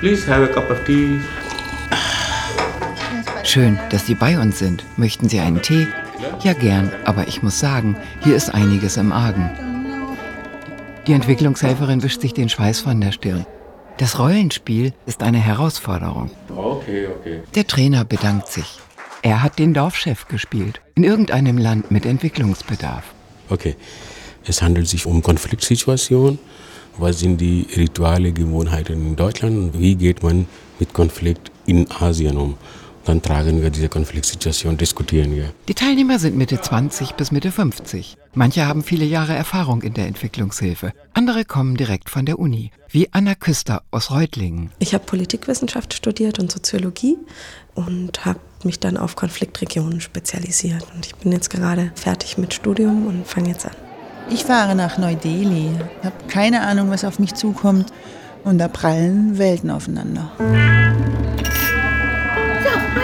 [0.00, 1.20] Please have a cup of tea.
[3.44, 4.84] Schön, dass Sie bei uns sind.
[4.96, 5.86] Möchten Sie einen Tee?
[6.42, 9.50] Ja, gern, aber ich muss sagen, hier ist einiges im Argen.
[11.06, 13.44] Die Entwicklungshelferin wischt sich den Schweiß von der Stirn.
[13.98, 16.30] Das Rollenspiel ist eine Herausforderung.
[16.48, 17.42] Okay, okay.
[17.54, 18.78] Der Trainer bedankt sich.
[19.20, 23.04] Er hat den Dorfchef gespielt, in irgendeinem Land mit Entwicklungsbedarf.
[23.50, 23.76] Okay,
[24.46, 26.38] es handelt sich um Konfliktsituationen.
[27.00, 29.78] Was sind die Rituale, Gewohnheiten in Deutschland?
[29.78, 30.46] Wie geht man
[30.80, 32.56] mit Konflikt in Asien um?
[33.04, 35.52] Dann tragen wir diese Konfliktsituation, diskutieren wir.
[35.68, 38.16] Die Teilnehmer sind Mitte 20 bis Mitte 50.
[38.34, 40.92] Manche haben viele Jahre Erfahrung in der Entwicklungshilfe.
[41.14, 44.72] Andere kommen direkt von der Uni, wie Anna Küster aus Reutlingen.
[44.80, 47.16] Ich habe Politikwissenschaft studiert und Soziologie
[47.74, 50.84] und habe mich dann auf Konfliktregionen spezialisiert.
[50.94, 53.87] Und ich bin jetzt gerade fertig mit Studium und fange jetzt an.
[54.30, 55.70] Ich fahre nach Neu-Delhi,
[56.04, 57.92] habe keine Ahnung, was auf mich zukommt.
[58.44, 60.30] Und da prallen Welten aufeinander.
[60.38, 60.48] Mit
[62.64, 63.00] Sahne,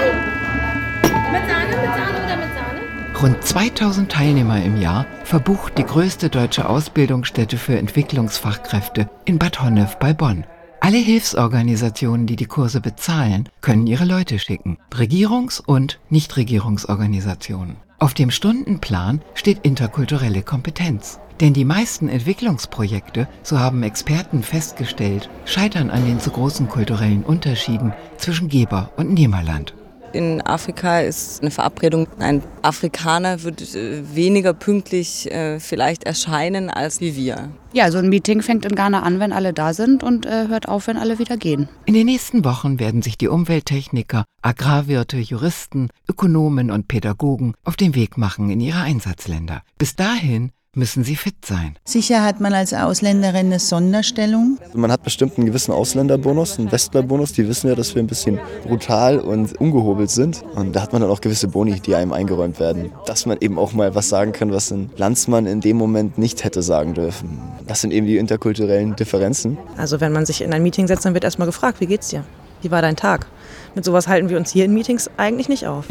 [1.33, 3.21] mit Sahne oder mit Sahne?
[3.21, 9.97] Rund 2000 Teilnehmer im Jahr verbucht die größte deutsche Ausbildungsstätte für Entwicklungsfachkräfte in Bad Honnef
[9.97, 10.45] bei Bonn.
[10.85, 14.77] Alle Hilfsorganisationen, die die Kurse bezahlen, können ihre Leute schicken.
[14.93, 17.77] Regierungs- und Nichtregierungsorganisationen.
[17.99, 21.21] Auf dem Stundenplan steht interkulturelle Kompetenz.
[21.41, 27.95] Denn die meisten Entwicklungsprojekte, so haben Experten festgestellt, scheitern an den zu großen kulturellen Unterschieden
[28.19, 29.73] zwischen Geber und Nehmerland.
[30.15, 37.01] In Afrika ist eine Verabredung, ein Afrikaner wird äh, weniger pünktlich äh, vielleicht erscheinen als
[37.01, 37.51] wie wir.
[37.73, 40.69] Ja, so ein Meeting fängt in Ghana an, wenn alle da sind und äh, hört
[40.69, 41.69] auf, wenn alle wieder gehen.
[41.85, 47.97] In den nächsten Wochen werden sich die Umwelttechniker, Agrarwirte, Juristen, Ökonomen und Pädagogen auf den
[47.97, 49.63] Weg machen in ihre Einsatzländer.
[49.79, 51.77] Bis dahin müssen sie fit sein.
[51.85, 54.59] Sicher hat man als Ausländerin eine Sonderstellung.
[54.65, 57.33] Also man hat bestimmt einen gewissen Ausländerbonus, einen Westlerbonus.
[57.33, 60.43] Die wissen ja, dass wir ein bisschen brutal und ungehobelt sind.
[60.55, 62.93] Und da hat man dann auch gewisse Boni, die einem eingeräumt werden.
[63.07, 66.45] Dass man eben auch mal was sagen kann, was ein Landsmann in dem Moment nicht
[66.45, 67.39] hätte sagen dürfen.
[67.67, 69.59] Das sind eben die interkulturellen Differenzen.
[69.77, 72.25] Also wenn man sich in ein Meeting setzt, dann wird erstmal gefragt, wie geht's dir?
[72.63, 73.27] Wie war dein Tag?
[73.75, 75.85] Mit sowas halten wir uns hier in Meetings eigentlich nicht auf.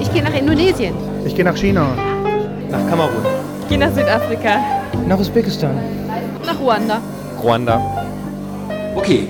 [0.00, 0.94] Ich gehe nach Indonesien.
[1.24, 2.13] Ich gehe nach China.
[2.74, 3.22] Nach Kamerun.
[3.68, 4.58] Gehe nach Südafrika.
[5.06, 5.78] Nach Usbekistan.
[6.44, 7.00] Nach Ruanda.
[7.40, 7.80] Ruanda.
[8.96, 9.28] Okay,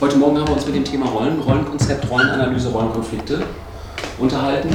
[0.00, 3.42] heute Morgen haben wir uns mit dem Thema Rollen, Rollenkonzept, Rollenanalyse, Rollenkonflikte
[4.18, 4.74] unterhalten.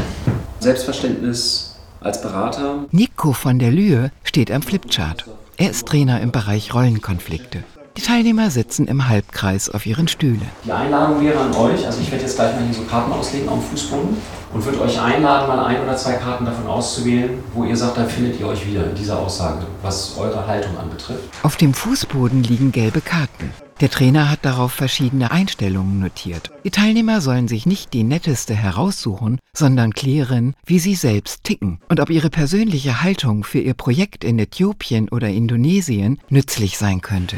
[0.60, 2.86] Selbstverständnis als Berater.
[2.92, 5.26] Nico von der Lühe steht am Flipchart.
[5.58, 7.64] Er ist Trainer im Bereich Rollenkonflikte.
[7.96, 10.42] Die Teilnehmer sitzen im Halbkreis auf ihren Stühlen.
[10.66, 13.48] Die Einladung wäre an euch, also ich werde jetzt gleich mal hier so Karten auslegen
[13.50, 14.18] auf dem Fußboden
[14.54, 18.06] und würde euch einladen, mal ein oder zwei Karten davon auszuwählen, wo ihr sagt, da
[18.06, 21.22] findet ihr euch wieder in dieser Aussage, was eure Haltung anbetrifft.
[21.44, 23.52] Auf dem Fußboden liegen gelbe Karten.
[23.80, 26.52] Der Trainer hat darauf verschiedene Einstellungen notiert.
[26.64, 32.00] Die Teilnehmer sollen sich nicht die netteste heraussuchen, sondern klären, wie sie selbst ticken und
[32.00, 37.38] ob ihre persönliche Haltung für ihr Projekt in Äthiopien oder Indonesien nützlich sein könnte.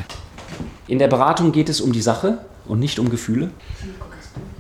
[0.88, 3.50] In der Beratung geht es um die Sache und nicht um Gefühle.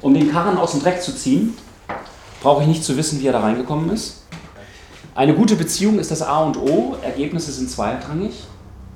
[0.02, 1.54] Um den Karren aus dem Dreck zu ziehen,
[2.42, 4.24] brauche ich nicht zu wissen, wie er da reingekommen ist.
[5.14, 6.96] Eine gute Beziehung ist das A und O.
[7.02, 8.44] Ergebnisse sind zweitrangig.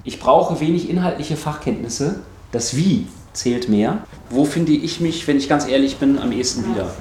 [0.03, 2.21] Ich brauche wenig inhaltliche Fachkenntnisse.
[2.51, 4.03] Das Wie zählt mehr.
[4.29, 6.93] Wo finde ich mich, wenn ich ganz ehrlich bin, am ehesten wieder?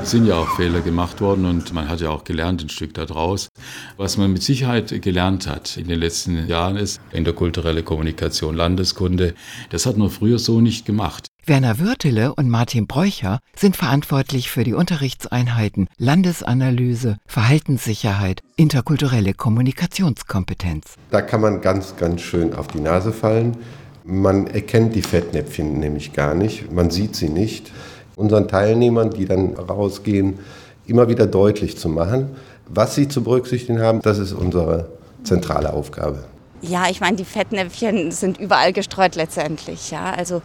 [0.00, 2.94] Es sind ja auch Fehler gemacht worden und man hat ja auch gelernt ein Stück
[2.94, 3.48] daraus.
[3.96, 9.34] Was man mit Sicherheit gelernt hat in den letzten Jahren ist interkulturelle Kommunikation, Landeskunde.
[9.70, 11.28] Das hat man früher so nicht gemacht.
[11.44, 20.94] Werner Würtele und Martin Bräucher sind verantwortlich für die Unterrichtseinheiten Landesanalyse, Verhaltenssicherheit, interkulturelle Kommunikationskompetenz.
[21.10, 23.56] Da kann man ganz, ganz schön auf die Nase fallen.
[24.04, 27.70] Man erkennt die Fettnäpfchen nämlich gar nicht, man sieht sie nicht.
[28.16, 30.38] Unseren Teilnehmern, die dann rausgehen,
[30.86, 32.36] immer wieder deutlich zu machen,
[32.68, 34.88] was sie zu berücksichtigen haben, das ist unsere
[35.22, 36.24] zentrale Aufgabe.
[36.62, 39.90] Ja, ich meine, die Fettnäpfchen sind überall gestreut letztendlich.
[39.90, 40.42] Ja, also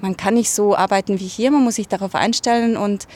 [0.00, 3.06] man kann nicht so arbeiten wie hier, man muss sich darauf einstellen und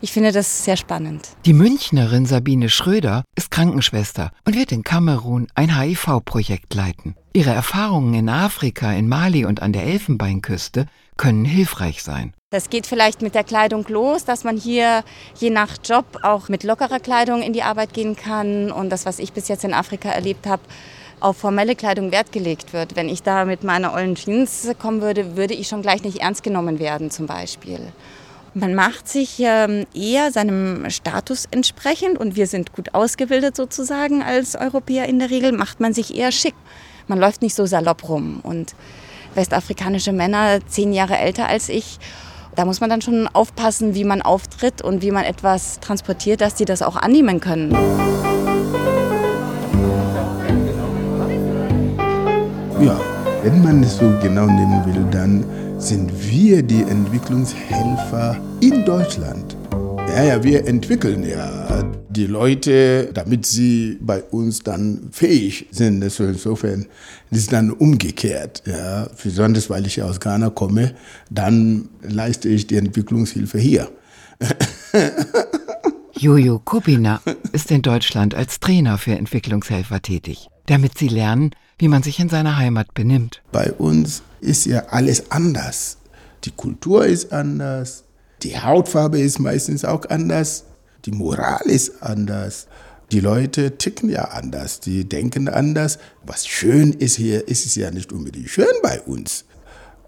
[0.00, 1.28] ich finde das sehr spannend.
[1.44, 7.14] Die Münchnerin Sabine Schröder ist Krankenschwester und wird in Kamerun ein HIV-Projekt leiten.
[7.32, 10.86] Ihre Erfahrungen in Afrika, in Mali und an der Elfenbeinküste
[11.16, 12.32] können hilfreich sein.
[12.50, 15.04] Das geht vielleicht mit der Kleidung los, dass man hier
[15.38, 18.72] je nach Job auch mit lockerer Kleidung in die Arbeit gehen kann.
[18.72, 20.62] Und das, was ich bis jetzt in Afrika erlebt habe,
[21.20, 22.96] auf formelle Kleidung Wert gelegt wird.
[22.96, 26.42] Wenn ich da mit meiner ollen Jeans kommen würde, würde ich schon gleich nicht ernst
[26.42, 27.80] genommen werden zum Beispiel.
[28.52, 34.56] Man macht sich ähm, eher seinem Status entsprechend und wir sind gut ausgebildet sozusagen als
[34.56, 36.54] Europäer in der Regel, macht man sich eher schick.
[37.06, 38.40] man läuft nicht so salopp rum.
[38.42, 38.74] Und
[39.36, 41.98] westafrikanische Männer, zehn Jahre älter als ich,
[42.56, 46.56] da muss man dann schon aufpassen, wie man auftritt und wie man etwas transportiert, dass
[46.56, 47.70] die das auch annehmen können.
[52.80, 52.98] Ja,
[53.42, 55.44] wenn man es so genau nehmen will, dann
[55.78, 59.56] sind wir die Entwicklungshelfer in Deutschland.
[60.14, 66.02] Ja, ja, wir entwickeln ja die Leute, damit sie bei uns dann fähig sind.
[66.02, 66.86] Also insofern
[67.30, 68.62] ist es dann umgekehrt.
[68.66, 69.08] Ja.
[69.22, 70.94] Besonders weil ich aus Ghana komme,
[71.30, 73.88] dann leiste ich die Entwicklungshilfe hier.
[76.18, 77.22] Jojo Kubina
[77.52, 82.28] ist in Deutschland als Trainer für Entwicklungshelfer tätig, damit sie lernen, wie man sich in
[82.28, 83.42] seiner Heimat benimmt.
[83.52, 85.96] Bei uns ist ja alles anders.
[86.44, 88.04] Die Kultur ist anders,
[88.42, 90.64] die Hautfarbe ist meistens auch anders,
[91.04, 92.66] die Moral ist anders.
[93.12, 95.98] Die Leute ticken ja anders, die denken anders.
[96.24, 99.44] Was schön ist hier, ist es ja nicht unbedingt schön bei uns.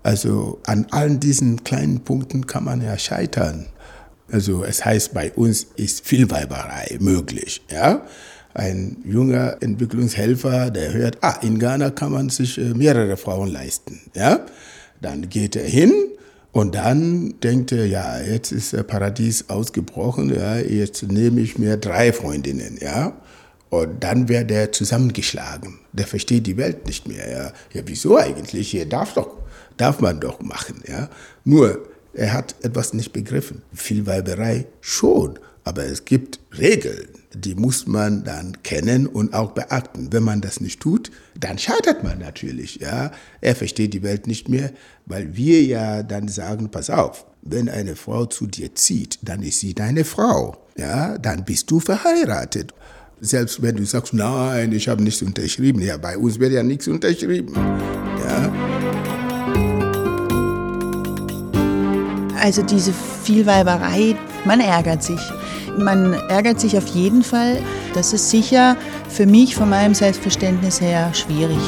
[0.03, 3.67] Also an allen diesen kleinen Punkten kann man ja scheitern.
[4.31, 7.63] Also es heißt, bei uns ist Vielweiberei möglich.
[7.71, 8.03] Ja?
[8.55, 14.01] Ein junger Entwicklungshelfer, der hört, ah, in Ghana kann man sich äh, mehrere Frauen leisten.
[14.15, 14.45] Ja?
[15.01, 15.93] Dann geht er hin
[16.53, 21.79] und dann denkt er, ja, jetzt ist der Paradies ausgebrochen, ja, jetzt nehme ich mir
[21.79, 23.17] drei Freundinnen, ja.
[23.71, 25.79] Und dann wird er zusammengeschlagen.
[25.95, 27.31] Der versteht die Welt nicht mehr.
[27.31, 28.71] Ja, ja wieso eigentlich?
[28.71, 29.31] Hier darf, doch,
[29.79, 30.83] darf man doch machen.
[30.87, 31.09] Ja?
[31.45, 33.63] Nur, er hat etwas nicht begriffen.
[33.73, 40.09] Vielweiberei schon, aber es gibt Regeln, die muss man dann kennen und auch beachten.
[40.13, 42.77] Wenn man das nicht tut, dann scheitert man natürlich.
[42.77, 43.13] Ja?
[43.41, 44.73] Er versteht die Welt nicht mehr,
[45.07, 49.61] weil wir ja dann sagen, pass auf, wenn eine Frau zu dir zieht, dann ist
[49.61, 50.57] sie deine Frau.
[50.77, 51.19] Ja?
[51.19, 52.73] Dann bist du verheiratet.
[53.21, 55.81] Selbst wenn du sagst, nein, ich habe nichts unterschrieben.
[55.81, 57.55] Ja, bei uns wird ja nichts unterschrieben.
[57.55, 58.53] Ja?
[62.41, 62.93] Also diese
[63.23, 65.21] Vielweiberei, man ärgert sich.
[65.79, 67.63] Man ärgert sich auf jeden Fall.
[67.95, 68.77] Das ist sicher
[69.09, 71.59] für mich von meinem Selbstverständnis her schwierig.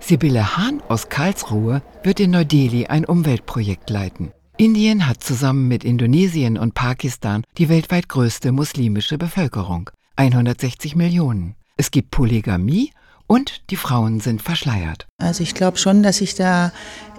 [0.00, 4.32] Sibylle Hahn aus Karlsruhe wird in Neu-Delhi ein Umweltprojekt leiten.
[4.56, 11.54] Indien hat zusammen mit Indonesien und Pakistan die weltweit größte muslimische Bevölkerung, 160 Millionen.
[11.76, 12.90] Es gibt Polygamie
[13.28, 15.06] und die Frauen sind verschleiert.
[15.18, 16.72] Also ich glaube schon, dass ich da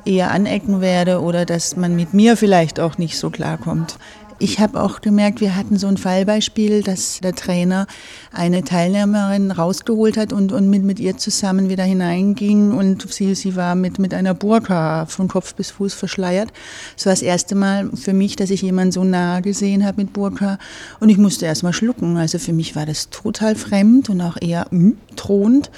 [0.03, 3.97] eher anecken werde oder dass man mit mir vielleicht auch nicht so klarkommt.
[4.41, 7.88] Ich habe auch gemerkt, wir hatten so ein Fallbeispiel, dass der Trainer
[8.31, 13.57] eine Teilnehmerin rausgeholt hat und, und mit, mit ihr zusammen wieder hineinging und sie, sie
[13.57, 16.53] war mit, mit einer Burka von Kopf bis Fuß verschleiert.
[16.95, 20.13] Das war das erste Mal für mich, dass ich jemanden so nah gesehen habe mit
[20.13, 20.57] Burka
[21.01, 22.15] und ich musste erst mal schlucken.
[22.15, 25.69] Also für mich war das total fremd und auch eher mm, drohend.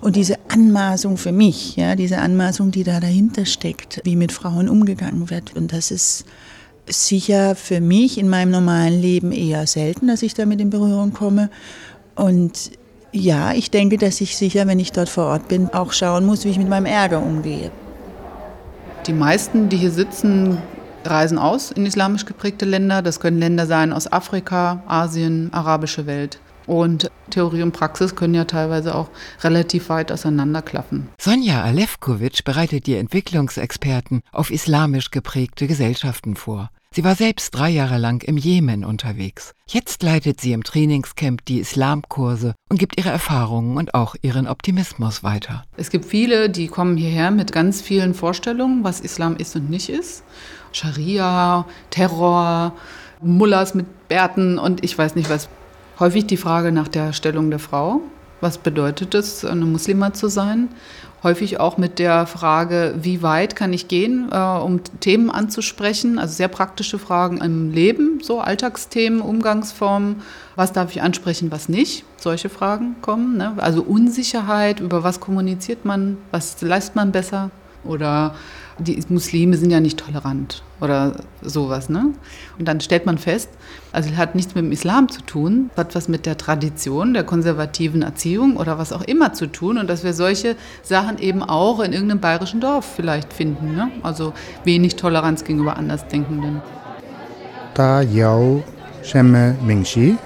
[0.00, 4.70] Und diese Anmaßung für mich, ja, diese Anmaßung, die da dahinter steckt, wie mit Frauen
[4.70, 5.54] umgegangen wird.
[5.54, 6.24] Und das ist
[6.88, 11.50] sicher für mich in meinem normalen Leben eher selten, dass ich damit in Berührung komme.
[12.14, 12.70] Und
[13.12, 16.44] ja, ich denke, dass ich sicher, wenn ich dort vor Ort bin, auch schauen muss,
[16.44, 17.70] wie ich mit meinem Ärger umgehe.
[19.06, 20.58] Die meisten, die hier sitzen,
[21.04, 23.02] reisen aus in islamisch geprägte Länder.
[23.02, 26.40] Das können Länder sein aus Afrika, Asien, arabische Welt.
[26.66, 29.08] Und Theorie und Praxis können ja teilweise auch
[29.42, 31.08] relativ weit auseinanderklaffen.
[31.20, 36.70] Sonja Alevkovic bereitet die Entwicklungsexperten auf islamisch geprägte Gesellschaften vor.
[36.96, 39.52] Sie war selbst drei Jahre lang im Jemen unterwegs.
[39.68, 45.22] Jetzt leitet sie im Trainingscamp die Islamkurse und gibt ihre Erfahrungen und auch ihren Optimismus
[45.22, 45.62] weiter.
[45.76, 49.90] Es gibt viele, die kommen hierher mit ganz vielen Vorstellungen, was Islam ist und nicht
[49.90, 50.24] ist.
[50.72, 52.72] Scharia, Terror,
[53.20, 55.50] Mullahs mit Bärten und ich weiß nicht was.
[56.00, 58.00] Häufig die Frage nach der Stellung der Frau.
[58.40, 60.70] Was bedeutet es, eine Muslima zu sein?
[61.22, 66.34] Häufig auch mit der Frage, wie weit kann ich gehen, äh, um Themen anzusprechen, also
[66.34, 70.22] sehr praktische Fragen im Leben, so Alltagsthemen, Umgangsformen.
[70.56, 72.04] Was darf ich ansprechen, was nicht?
[72.18, 73.36] Solche Fragen kommen.
[73.38, 73.54] Ne?
[73.56, 77.50] Also Unsicherheit, über was kommuniziert man, was leistet man besser?
[77.82, 78.34] Oder
[78.78, 81.88] die Muslime sind ja nicht tolerant oder sowas.
[81.88, 82.12] Ne?
[82.58, 83.48] Und dann stellt man fest,
[83.92, 87.24] also es hat nichts mit dem Islam zu tun, hat was mit der Tradition, der
[87.24, 91.80] konservativen Erziehung oder was auch immer zu tun und dass wir solche Sachen eben auch
[91.80, 93.74] in irgendeinem bayerischen Dorf vielleicht finden.
[93.74, 93.90] Ne?
[94.02, 96.60] Also wenig Toleranz gegenüber Andersdenkenden.
[97.74, 98.62] Da Yao
[99.02, 100.16] Shemme Mingxi.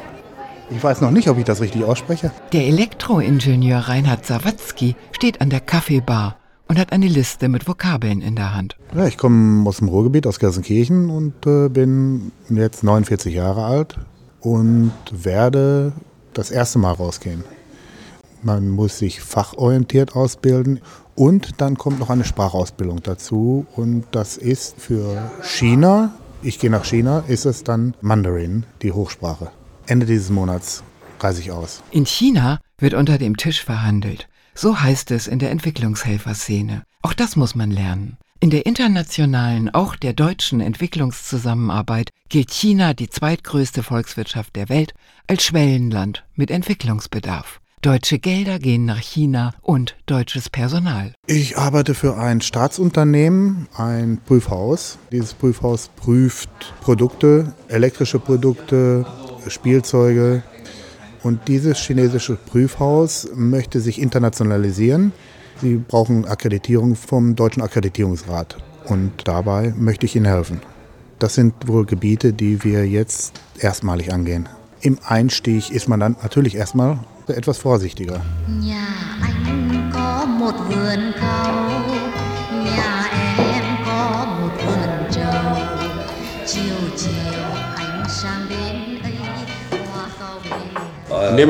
[0.70, 2.30] Ich weiß noch nicht, ob ich das richtig ausspreche.
[2.52, 6.39] Der Elektroingenieur Reinhard Sawatzki steht an der Kaffeebar
[6.70, 8.76] und hat eine Liste mit Vokabeln in der Hand.
[8.94, 13.96] Ja, ich komme aus dem Ruhrgebiet, aus Gelsenkirchen und äh, bin jetzt 49 Jahre alt
[14.38, 15.92] und werde
[16.32, 17.42] das erste Mal rausgehen.
[18.44, 20.78] Man muss sich fachorientiert ausbilden
[21.16, 26.84] und dann kommt noch eine Sprachausbildung dazu und das ist für China, ich gehe nach
[26.84, 29.50] China, ist es dann Mandarin, die Hochsprache.
[29.88, 30.84] Ende dieses Monats
[31.18, 31.82] reise ich aus.
[31.90, 34.28] In China wird unter dem Tisch verhandelt.
[34.54, 36.82] So heißt es in der Entwicklungshelferszene.
[37.02, 38.16] Auch das muss man lernen.
[38.42, 44.94] In der internationalen, auch der deutschen Entwicklungszusammenarbeit gilt China, die zweitgrößte Volkswirtschaft der Welt,
[45.26, 47.60] als Schwellenland mit Entwicklungsbedarf.
[47.82, 51.14] Deutsche Gelder gehen nach China und deutsches Personal.
[51.26, 54.98] Ich arbeite für ein Staatsunternehmen, ein Prüfhaus.
[55.12, 56.50] Dieses Prüfhaus prüft
[56.82, 59.06] Produkte, elektrische Produkte,
[59.48, 60.42] Spielzeuge.
[61.22, 65.12] Und dieses chinesische Prüfhaus möchte sich internationalisieren.
[65.60, 68.56] Sie brauchen Akkreditierung vom Deutschen Akkreditierungsrat.
[68.86, 70.60] Und dabei möchte ich Ihnen helfen.
[71.18, 74.48] Das sind wohl Gebiete, die wir jetzt erstmalig angehen.
[74.80, 78.22] Im Einstieg ist man dann natürlich erstmal etwas vorsichtiger.
[78.48, 78.76] Nhà
[79.22, 79.70] anh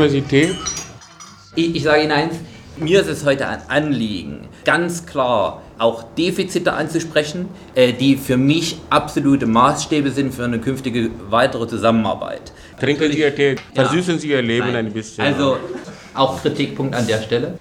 [0.09, 0.51] Sie Tee.
[1.55, 2.35] Ich, ich sage Ihnen eins,
[2.79, 8.79] mir ist es heute ein Anliegen, ganz klar auch Defizite anzusprechen, äh, die für mich
[8.91, 12.53] absolute Maßstäbe sind für eine künftige weitere Zusammenarbeit.
[12.79, 13.85] Trinken Sie Ihr Tee, Ja.
[13.85, 14.87] versüßen Sie Ihr Leben Nein.
[14.87, 15.25] ein bisschen.
[15.25, 15.57] Also
[16.15, 17.57] auch Kritikpunkt an der Stelle.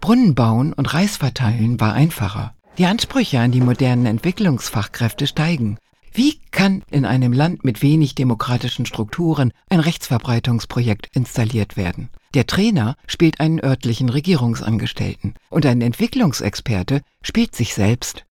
[0.00, 2.54] Brunnen bauen und Reis verteilen war einfacher.
[2.78, 5.78] Die Ansprüche an die modernen Entwicklungsfachkräfte steigen.
[6.16, 12.08] Wie kann in einem Land mit wenig demokratischen Strukturen ein Rechtsverbreitungsprojekt installiert werden?
[12.34, 18.26] Der Trainer spielt einen örtlichen Regierungsangestellten und ein Entwicklungsexperte spielt sich selbst.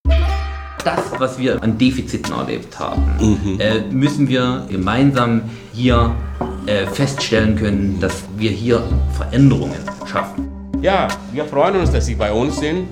[0.82, 5.42] Das, was wir an Defiziten erlebt haben, äh, müssen wir gemeinsam
[5.74, 6.16] hier
[6.64, 10.48] äh, feststellen können, dass wir hier Veränderungen schaffen.
[10.80, 12.88] Ja, wir freuen uns, dass Sie bei uns sind.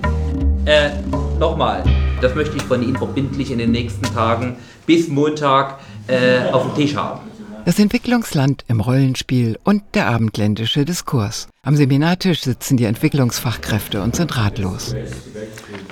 [0.65, 0.91] Äh,
[1.39, 1.83] nochmal,
[2.21, 4.55] das möchte ich von Ihnen verbindlich in den nächsten Tagen
[4.85, 7.19] bis Montag äh, auf dem Tisch haben.
[7.65, 11.47] Das Entwicklungsland im Rollenspiel und der abendländische Diskurs.
[11.63, 14.95] Am Seminartisch sitzen die Entwicklungsfachkräfte und sind ratlos.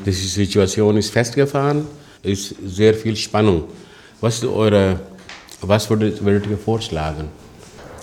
[0.06, 1.86] Die Situation ist festgefahren,
[2.24, 3.66] ist sehr viel Spannung.
[4.22, 5.00] Was eure,
[5.62, 7.28] was würdet, würdet ihr vorschlagen?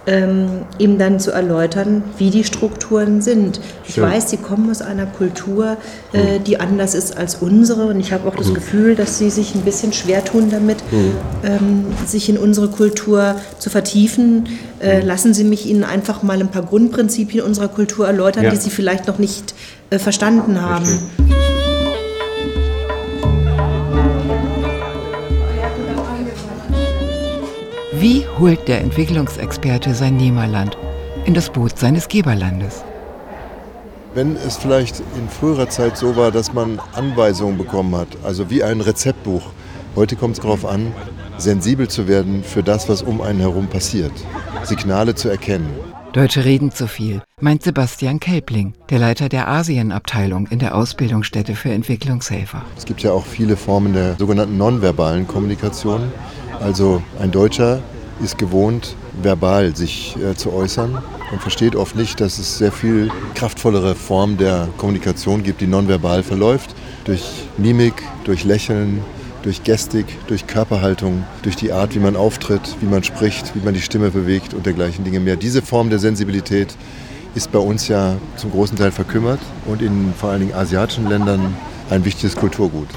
[0.08, 0.48] Ähm,
[0.78, 3.60] ihm dann zu erläutern, wie die Strukturen sind.
[3.86, 4.04] Ich Schön.
[4.04, 5.76] weiß, sie kommen aus einer Kultur,
[6.12, 8.54] äh, die anders ist als unsere und ich habe auch das Mhm.
[8.54, 10.78] Gefühl, dass sie sich ein bisschen schwer tun damit,
[11.44, 14.48] ähm, sich in unsere Kultur zu vertiefen.
[14.80, 18.50] Äh, lassen Sie mich Ihnen einfach mal ein paar Grundprinzipien unserer Kultur erläutern, Ja.
[18.50, 19.54] die Sie vielleicht noch nicht
[19.90, 20.86] äh, verstanden haben.
[28.00, 30.78] Wie holt der Entwicklungsexperte sein Nehmerland
[31.24, 32.84] in das Boot seines Geberlandes?
[34.14, 38.62] Wenn es vielleicht in früherer Zeit so war, dass man Anweisungen bekommen hat, also wie
[38.62, 39.50] ein Rezeptbuch,
[39.96, 40.92] heute kommt es darauf an,
[41.38, 44.12] sensibel zu werden für das, was um einen herum passiert,
[44.62, 45.68] Signale zu erkennen.
[46.12, 51.70] Deutsche reden zu viel, meint Sebastian Kelpling, der Leiter der Asienabteilung in der Ausbildungsstätte für
[51.70, 52.62] Entwicklungshelfer.
[52.76, 56.12] Es gibt ja auch viele Formen der sogenannten nonverbalen Kommunikation.
[56.60, 57.80] Also ein Deutscher
[58.22, 60.98] ist gewohnt, verbal sich äh, zu äußern
[61.30, 66.22] und versteht oft nicht, dass es sehr viel kraftvollere Formen der Kommunikation gibt, die nonverbal
[66.22, 66.74] verläuft.
[67.04, 67.22] Durch
[67.58, 69.02] Mimik, durch Lächeln,
[69.42, 73.74] durch Gestik, durch Körperhaltung, durch die Art, wie man auftritt, wie man spricht, wie man
[73.74, 75.36] die Stimme bewegt und dergleichen Dinge mehr.
[75.36, 76.76] Diese Form der Sensibilität
[77.34, 81.56] ist bei uns ja zum großen Teil verkümmert und in vor allen Dingen asiatischen Ländern
[81.88, 82.88] ein wichtiges Kulturgut.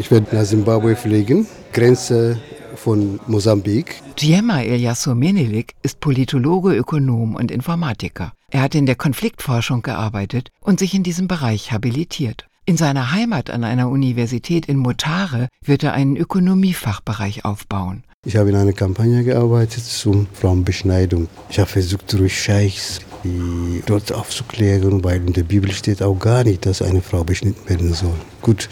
[0.00, 2.40] Ich werde nach Zimbabwe fliegen, Grenze
[2.74, 3.96] von Mosambik.
[4.16, 8.32] Giemma Ilyasu Menelik ist Politologe, Ökonom und Informatiker.
[8.50, 12.46] Er hat in der Konfliktforschung gearbeitet und sich in diesem Bereich habilitiert.
[12.64, 18.02] In seiner Heimat an einer Universität in Mutare wird er einen Ökonomiefachbereich aufbauen.
[18.24, 21.28] Ich habe in einer Kampagne gearbeitet zum Frauenbeschneidung.
[21.50, 26.42] Ich habe versucht, durch Scheichs die dort aufzuklären, weil in der Bibel steht auch gar
[26.44, 28.14] nicht, dass eine Frau beschnitten werden soll.
[28.40, 28.70] Gut,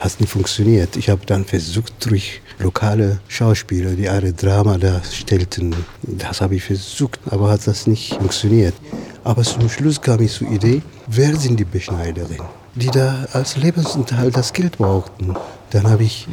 [0.00, 0.96] hat nicht funktioniert.
[0.96, 7.20] Ich habe dann versucht, durch lokale Schauspieler, die eine Drama darstellten, das habe ich versucht,
[7.30, 8.74] aber hat das nicht funktioniert.
[9.22, 14.36] Aber zum Schluss kam ich zur Idee, wer sind die Beschneiderinnen, die da als Lebensunterhalt
[14.36, 15.34] das Geld brauchten.
[15.70, 16.26] Dann habe ich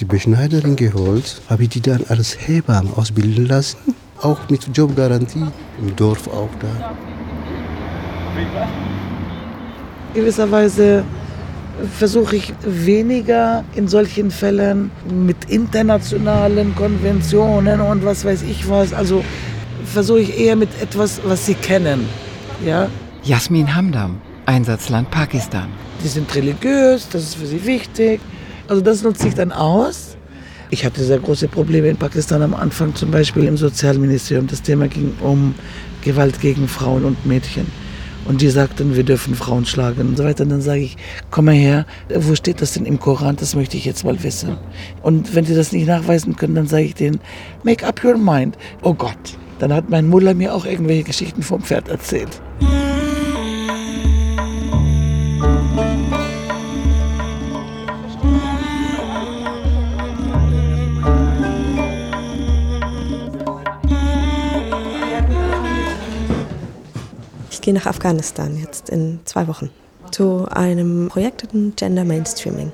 [0.00, 5.46] die Beschneiderin geholt, habe ich die dann als Hebamme ausbilden lassen, auch mit Jobgarantie
[5.78, 6.94] im Dorf auch da.
[10.14, 11.04] Gewisserweise
[11.98, 18.92] versuche ich weniger in solchen Fällen mit internationalen Konventionen und was weiß ich was.
[18.92, 19.24] Also
[19.84, 22.08] versuche ich eher mit etwas, was sie kennen.
[22.64, 22.88] Ja?
[23.22, 25.68] Jasmin Hamdam, Einsatzland Pakistan.
[26.02, 28.20] Die sind religiös, das ist für sie wichtig.
[28.68, 30.16] Also das nutze ich dann aus.
[30.70, 34.46] Ich hatte sehr große Probleme in Pakistan am Anfang, zum Beispiel im Sozialministerium.
[34.46, 35.54] Das Thema ging um
[36.02, 37.66] Gewalt gegen Frauen und Mädchen.
[38.26, 40.44] Und die sagten, wir dürfen Frauen schlagen und so weiter.
[40.44, 40.96] Und dann sage ich,
[41.30, 43.36] komm mal her, wo steht das denn im Koran?
[43.36, 44.56] Das möchte ich jetzt mal wissen.
[45.02, 47.20] Und wenn die das nicht nachweisen können, dann sage ich denen,
[47.62, 48.56] make up your mind.
[48.82, 49.38] Oh Gott.
[49.58, 52.40] Dann hat mein Muller mir auch irgendwelche Geschichten vom Pferd erzählt.
[67.60, 69.68] Ich gehe nach Afghanistan jetzt in zwei Wochen
[70.12, 72.72] zu einem Projekt in Gender Mainstreaming.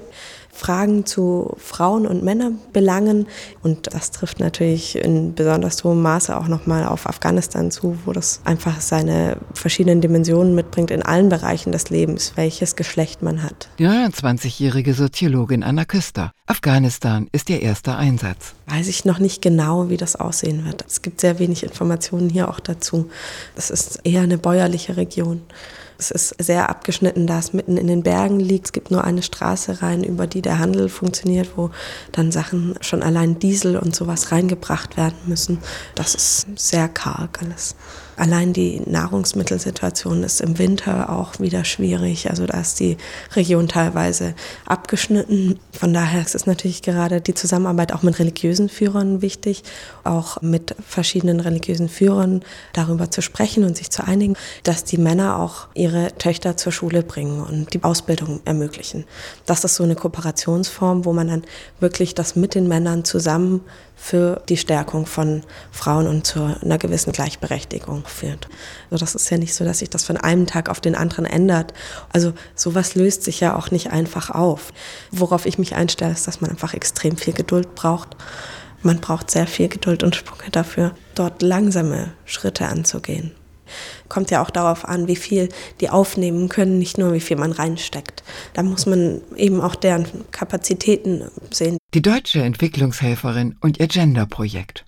[0.57, 3.27] Fragen zu Frauen- und Männerbelangen.
[3.63, 8.41] Und das trifft natürlich in besonders hohem Maße auch nochmal auf Afghanistan zu, wo das
[8.45, 13.69] einfach seine verschiedenen Dimensionen mitbringt in allen Bereichen des Lebens, welches Geschlecht man hat.
[13.79, 16.33] Die 29-jährige Soziologin Anna Küster.
[16.47, 18.55] Afghanistan ist ihr erster Einsatz.
[18.67, 20.85] Weiß ich noch nicht genau, wie das aussehen wird.
[20.87, 23.11] Es gibt sehr wenig Informationen hier auch dazu.
[23.57, 25.43] Es ist eher eine bäuerliche Region.
[25.99, 28.67] Es ist sehr abgeschnitten, da es mitten in den Bergen liegt.
[28.67, 31.71] Es gibt nur eine Straße rein, über die der Handel funktioniert, wo
[32.13, 35.59] dann Sachen, schon allein Diesel und sowas reingebracht werden müssen.
[35.95, 37.77] Das ist sehr karg alles.
[38.17, 42.31] Allein die Nahrungsmittelsituation ist im Winter auch wieder schwierig.
[42.31, 42.97] Also da ist die
[43.35, 45.59] Region teilweise abgeschnitten.
[45.73, 49.63] Von daher ist es natürlich gerade die Zusammenarbeit auch mit religiösen Führern wichtig,
[50.03, 52.43] auch mit verschiedenen religiösen Führern
[52.73, 57.03] darüber zu sprechen und sich zu einigen, dass die Männer auch ihre Töchter zur Schule
[57.03, 59.05] bringen und die Ausbildung ermöglichen.
[59.45, 61.43] Das ist so eine Kooperationsform, wo man dann
[61.81, 63.61] wirklich das mit den Männern zusammen
[63.97, 65.43] für die Stärkung von
[65.73, 68.49] Frauen und zu einer gewissen Gleichberechtigung führt.
[68.91, 71.25] Also das ist ja nicht so, dass sich das von einem Tag auf den anderen
[71.25, 71.75] ändert.
[72.13, 74.73] Also sowas löst sich ja auch nicht einfach auf.
[75.11, 78.17] Worauf ich mich einstelle, ist, dass man einfach extrem viel Geduld braucht.
[78.83, 83.33] Man braucht sehr viel Geduld und Sprünge dafür, dort langsame Schritte anzugehen.
[84.09, 85.49] Kommt ja auch darauf an, wie viel
[85.81, 88.23] die aufnehmen können, nicht nur wie viel man reinsteckt.
[88.55, 91.79] Da muss man eben auch deren Kapazitäten sehen.
[91.95, 94.85] Die deutsche Entwicklungshelferin und ihr Gender-Projekt.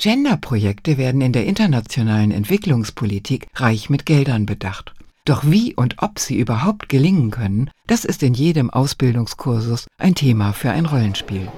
[0.00, 4.94] Gender-Projekte werden in der internationalen Entwicklungspolitik reich mit Geldern bedacht.
[5.26, 10.54] Doch wie und ob sie überhaupt gelingen können, das ist in jedem Ausbildungskursus ein Thema
[10.54, 11.48] für ein Rollenspiel.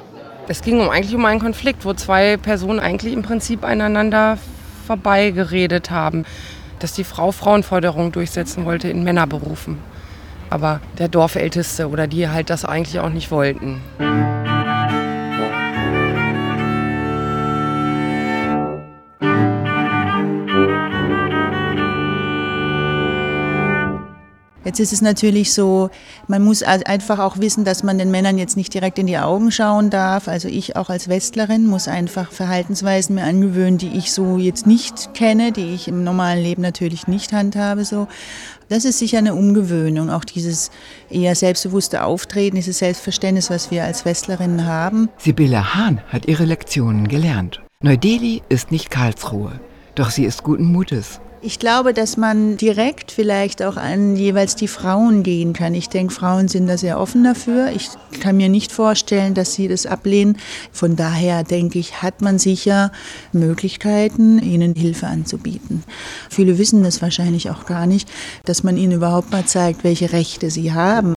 [0.48, 4.38] Es ging um, eigentlich um einen Konflikt, wo zwei Personen eigentlich im Prinzip aneinander
[4.88, 6.24] vorbeigeredet haben,
[6.80, 9.78] dass die Frau Frauenforderungen durchsetzen wollte in Männerberufen.
[10.50, 13.80] Aber der Dorfälteste oder die halt das eigentlich auch nicht wollten.
[24.64, 25.90] Jetzt ist es natürlich so,
[26.28, 29.50] man muss einfach auch wissen, dass man den Männern jetzt nicht direkt in die Augen
[29.50, 30.28] schauen darf.
[30.28, 35.14] Also ich auch als Westlerin muss einfach Verhaltensweisen mir angewöhnen, die ich so jetzt nicht
[35.14, 37.84] kenne, die ich im normalen Leben natürlich nicht handhabe.
[37.84, 38.06] So.
[38.68, 40.70] Das ist sicher eine Umgewöhnung, auch dieses
[41.10, 45.08] eher selbstbewusste Auftreten, dieses Selbstverständnis, was wir als Westlerinnen haben.
[45.18, 47.60] Sibylle Hahn hat ihre Lektionen gelernt.
[47.82, 49.60] Neu-Delhi ist nicht Karlsruhe,
[49.96, 51.20] doch sie ist guten Mutes.
[51.44, 55.74] Ich glaube, dass man direkt vielleicht auch an jeweils die Frauen gehen kann.
[55.74, 57.72] Ich denke, Frauen sind da sehr offen dafür.
[57.74, 57.88] Ich
[58.20, 60.38] kann mir nicht vorstellen, dass sie das ablehnen.
[60.70, 62.92] Von daher denke ich, hat man sicher
[63.32, 65.82] Möglichkeiten, ihnen Hilfe anzubieten.
[66.30, 68.08] Viele wissen das wahrscheinlich auch gar nicht,
[68.44, 71.14] dass man ihnen überhaupt mal zeigt, welche Rechte sie haben.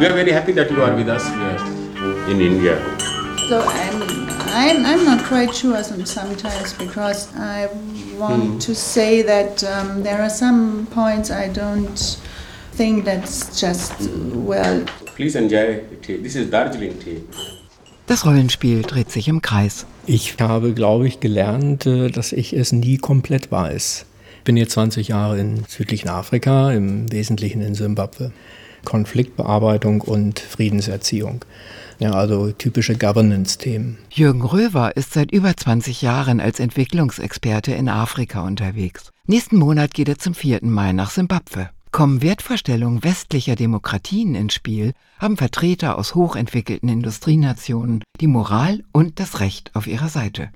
[0.00, 1.56] We are very happy that you are with us here
[2.28, 2.76] in India.
[3.52, 4.02] So I'm,
[4.48, 7.68] I'm, I'm not quite sure sometimes because I
[8.18, 8.58] want Hmm.
[8.60, 12.16] to say that um, there are some points I don't
[12.72, 13.92] think that's just
[14.32, 14.86] well.
[15.16, 16.16] Please enjoy tea.
[16.16, 17.24] This is Darjeeling tea.
[18.06, 19.84] Das Rollenspiel dreht sich im Kreis.
[20.06, 24.06] Ich habe, glaube ich, gelernt, äh, dass ich es nie komplett weiß.
[24.38, 28.32] Ich bin jetzt 20 Jahre in südlichen Afrika, im Wesentlichen in Simbabwe.
[28.86, 31.44] Konfliktbearbeitung und Friedenserziehung.
[32.02, 33.96] Ja, also typische Governance-Themen.
[34.10, 39.10] Jürgen Röver ist seit über 20 Jahren als Entwicklungsexperte in Afrika unterwegs.
[39.28, 41.70] Nächsten Monat geht er zum vierten Mal nach Simbabwe.
[41.92, 49.38] Kommen Wertvorstellungen westlicher Demokratien ins Spiel, haben Vertreter aus hochentwickelten Industrienationen die Moral und das
[49.38, 50.48] Recht auf ihrer Seite.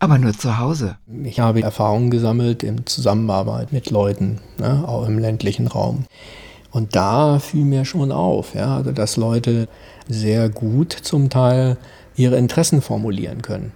[0.00, 0.98] Aber nur zu Hause.
[1.22, 6.04] Ich habe Erfahrungen gesammelt in Zusammenarbeit mit Leuten, ne, auch im ländlichen Raum.
[6.74, 9.68] Und da fiel mir schon auf, ja, also dass Leute
[10.08, 11.76] sehr gut zum Teil
[12.16, 13.72] ihre Interessen formulieren können.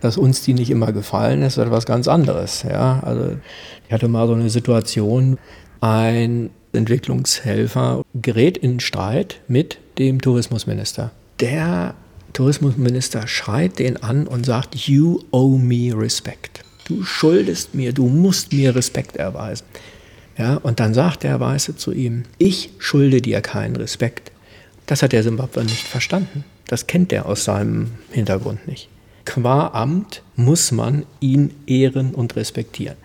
[0.00, 2.62] Dass uns die nicht immer gefallen, ist etwas ganz anderes.
[2.62, 3.00] Ja?
[3.00, 3.36] Also
[3.86, 5.38] ich hatte mal so eine Situation,
[5.80, 11.12] ein Entwicklungshelfer gerät in Streit mit dem Tourismusminister.
[11.40, 11.94] Der
[12.32, 16.60] Tourismusminister schreit den an und sagt, You owe me respect.
[16.86, 19.64] Du schuldest mir, du musst mir Respekt erweisen.
[20.38, 24.32] Ja, und dann sagt der Weiße zu ihm, ich schulde dir keinen Respekt.
[24.86, 26.44] Das hat der Simbabwe nicht verstanden.
[26.68, 28.88] Das kennt er aus seinem Hintergrund nicht.
[29.24, 32.96] Qua Amt muss man ihn ehren und respektieren.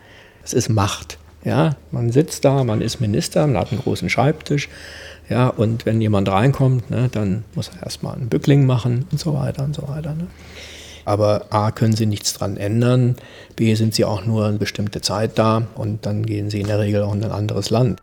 [0.44, 1.18] Das ist Macht.
[1.44, 4.70] Ja, man sitzt da, man ist Minister, man hat einen großen Schreibtisch.
[5.28, 9.34] Ja, und wenn jemand reinkommt, ne, dann muss er erstmal einen Bückling machen und so
[9.34, 10.14] weiter und so weiter.
[10.14, 10.28] Ne.
[11.06, 13.16] Aber A, können sie nichts dran ändern,
[13.56, 16.80] B, sind sie auch nur eine bestimmte Zeit da und dann gehen sie in der
[16.80, 18.00] Regel auch in ein anderes Land.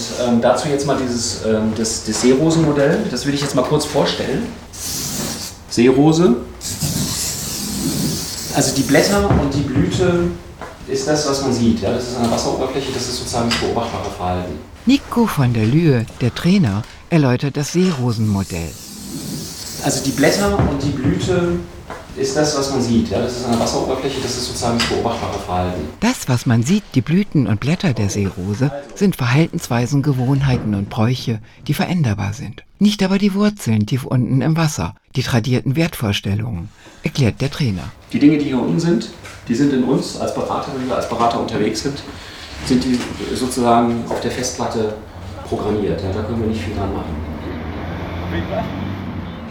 [0.00, 3.64] Und ähm, dazu jetzt mal dieses ähm, das, das Seerosenmodell, das will ich jetzt mal
[3.64, 4.46] kurz vorstellen.
[5.68, 6.36] Seerose.
[8.54, 10.24] Also die Blätter und die Blüte
[10.88, 11.80] ist das, was man sieht.
[11.82, 11.92] Ja?
[11.92, 14.58] Das ist eine Wasseroberfläche, das ist sozusagen das beobachtbare Verhalten.
[14.86, 18.70] Nico von der Lühe, der Trainer, erläutert das Seerosenmodell.
[19.84, 21.58] Also die Blätter und die Blüte
[22.20, 23.08] ist das, was man sieht.
[23.10, 23.20] Ja?
[23.20, 25.88] Das ist eine Wasseroberfläche, das ist sozusagen das beobachtbare Verhalten.
[26.00, 31.40] Das, was man sieht, die Blüten und Blätter der Seerose, sind Verhaltensweisen, Gewohnheiten und Bräuche,
[31.66, 32.64] die veränderbar sind.
[32.78, 36.68] Nicht aber die Wurzeln tief unten im Wasser, die tradierten Wertvorstellungen,
[37.02, 37.90] erklärt der Trainer.
[38.12, 39.10] Die Dinge, die hier unten sind,
[39.48, 42.02] die sind in uns als Berater, wenn wir als Berater unterwegs sind,
[42.66, 42.98] sind die
[43.34, 44.94] sozusagen auf der Festplatte
[45.48, 46.02] programmiert.
[46.02, 46.12] Ja?
[46.12, 48.89] Da können wir nicht viel dran machen.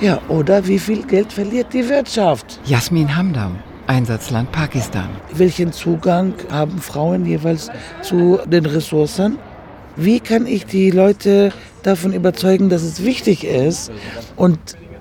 [0.01, 2.61] Ja, oder wie viel Geld verliert die Wirtschaft?
[2.63, 5.09] Jasmin Hamdam, Einsatzland Pakistan.
[5.33, 7.69] Welchen Zugang haben Frauen jeweils
[8.01, 9.37] zu den Ressourcen?
[9.97, 11.51] Wie kann ich die Leute
[11.83, 13.91] davon überzeugen, dass es wichtig ist?
[14.37, 14.57] Und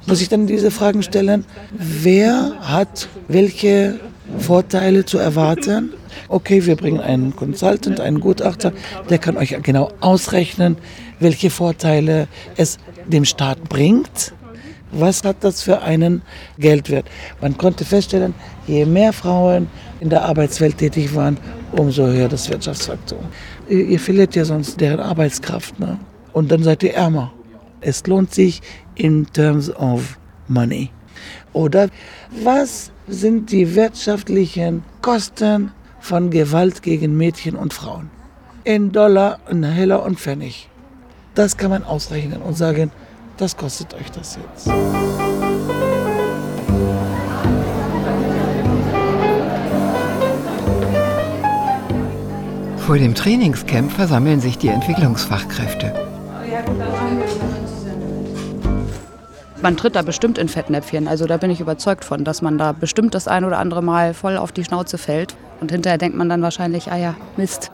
[0.06, 4.00] muss ich dann diese Fragen stellen, wer hat welche
[4.36, 5.92] Vorteile zu erwarten?
[6.26, 8.72] Okay, wir bringen einen Consultant, einen Gutachter,
[9.08, 10.76] der kann euch genau ausrechnen,
[11.20, 14.32] welche Vorteile es dem Staat bringt
[14.92, 16.22] was hat das für einen
[16.58, 17.06] Geldwert?
[17.40, 18.34] Man konnte feststellen,
[18.66, 19.68] je mehr Frauen
[20.00, 21.36] in der Arbeitswelt tätig waren,
[21.72, 23.18] umso höher das Wirtschaftswachstum.
[23.68, 25.78] Ihr verliert ja sonst deren Arbeitskraft.
[25.78, 25.98] Ne?
[26.32, 27.32] Und dann seid ihr ärmer.
[27.80, 28.60] Es lohnt sich
[28.94, 30.90] in terms of money.
[31.52, 31.88] Oder
[32.42, 38.10] was sind die wirtschaftlichen Kosten von Gewalt gegen Mädchen und Frauen?
[38.64, 40.68] In Dollar, in Heller und Pfennig.
[41.34, 42.90] Das kann man ausrechnen und sagen,
[43.38, 44.70] das kostet euch das jetzt.
[52.78, 55.92] Vor dem Trainingscamp versammeln sich die Entwicklungsfachkräfte.
[59.60, 61.08] Man tritt da bestimmt in Fettnäpfchen.
[61.08, 64.14] Also da bin ich überzeugt von, dass man da bestimmt das ein oder andere Mal
[64.14, 65.34] voll auf die Schnauze fällt.
[65.60, 67.72] Und hinterher denkt man dann wahrscheinlich, ah ja, Mist,